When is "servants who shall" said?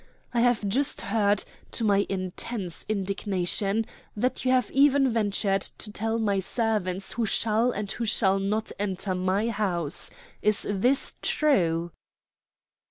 6.39-7.69